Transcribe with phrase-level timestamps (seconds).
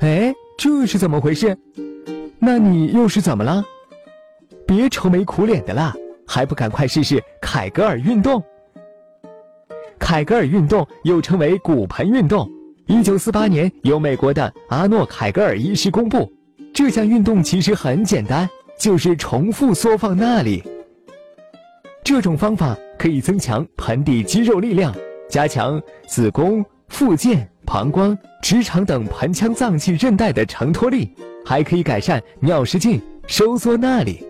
[0.00, 1.56] 哎，这是怎么回事？
[2.38, 3.64] 那你又是怎么了？
[4.66, 5.94] 别愁眉苦脸的啦，
[6.28, 8.40] 还不赶快试试凯格尔运动？
[9.98, 12.48] 凯格尔运动又称为骨盆运动，
[12.86, 16.30] 一九四八年由美国的阿诺·凯格尔医师公布。
[16.72, 20.62] 这项运动其实很简单，就是重复缩放那里。
[22.04, 24.94] 这种方法可以增强盆底肌肉力量，
[25.28, 27.48] 加强子宫、附件。
[27.66, 31.14] 膀胱、直肠等盆腔脏器韧带的承托力，
[31.44, 34.26] 还可以改善尿失禁、收缩那里。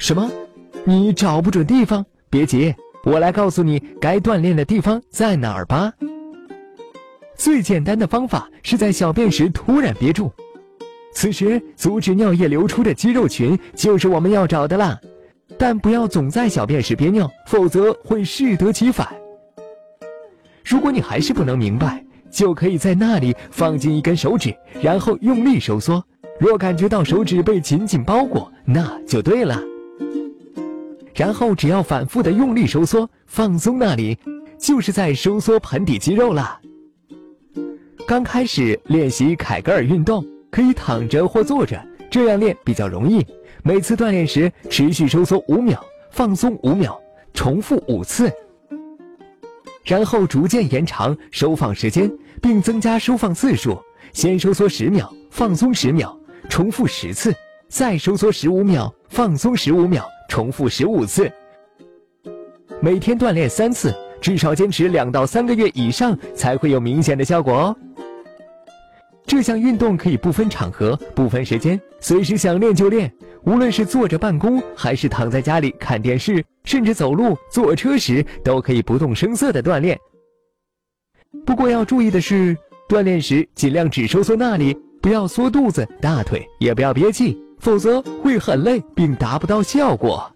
[0.00, 0.28] 什么？
[0.86, 2.04] 你找不准地方？
[2.28, 2.74] 别急，
[3.04, 5.90] 我来告诉你该锻炼的地方在哪儿吧。
[7.36, 10.30] 最简单的方法是在小便时突然憋住，
[11.14, 14.98] 此时阻止尿液流出的肌肉群就是我们要找的啦。
[15.58, 19.08] 但不要总在小便时憋尿，否则会适得其反。
[20.64, 26.04] 如果你还是不能明白，就可以在那里放进一根手指，然后用力收缩。
[26.38, 29.58] 若感觉到手指被紧紧包裹，那就对了。
[31.14, 34.18] 然后只要反复的用力收缩，放松那里，
[34.58, 36.60] 就是在收缩盆底肌肉了。
[38.06, 43.24] 刚开始练习凯格尔运动，可以躺着或坐着，这样练比较容易。
[43.62, 47.00] 每次锻炼时，持续收缩五秒，放松五秒，
[47.32, 48.30] 重复五次。
[49.84, 52.10] 然后逐渐延长收放时间，
[52.42, 53.78] 并增加收放次数。
[54.12, 56.18] 先收缩十秒，放松十秒，
[56.48, 57.32] 重复十次；
[57.68, 61.30] 再收缩十五秒，放松十五秒，重复十五次。
[62.82, 67.76] 每天锻炼三次，至少坚持两到三个月以上，才会有明显的效果哦。
[69.24, 73.08] 这项运动可以不分场合、不分时间，随时想练就练。
[73.44, 79.96] 无论是坐着办公，还是躺在家里看电视，甚至走路、坐车时，都可以不动声色的锻炼。
[81.46, 82.56] 不过要注意的是，
[82.88, 90.30] 锻炼时尽量只收缩那里，不要缩肚子、大腿，也不要憋气，否则会很累并达不到效果。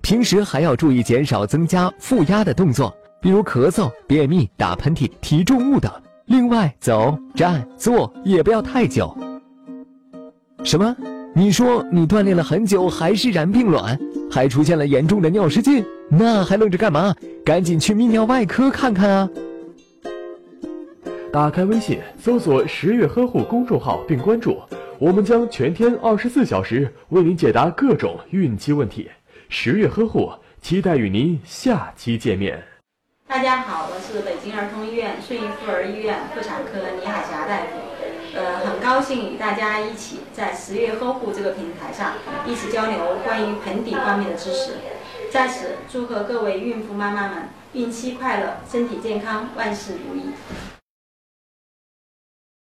[0.00, 5.92] 平时还要注意减少增加负压的动作，比如咳嗽、便秘、打喷嚏、提重物等。
[6.24, 9.14] 另外，走、站、坐也不要太久。
[10.64, 10.96] 什么？
[11.34, 13.98] 你说你锻炼了很久还是然并卵，
[14.30, 17.14] 还出现了严重的尿失禁，那还愣着干嘛？
[17.44, 19.28] 赶紧去泌尿外科看看啊！
[21.30, 24.58] 打开微信，搜索“十月呵护”公众号并关注，
[25.02, 29.10] 我们将全天二十四小时为您解答各种孕期问题。
[29.48, 30.30] 十月呵护，
[30.60, 32.62] 期待与您下期见面。
[33.26, 38.36] 大家好，我是北京儿童医院顺义妇儿医院妇产科李海霞大夫。
[38.36, 42.12] 呃，很高兴与大家一起在十月呵护这个平台上
[42.46, 44.74] 一起交流关于盆底方面的知识。
[45.32, 50.26] 在此祝贺各位孕妇妈妈们孕期快乐，身体健康，万事如意。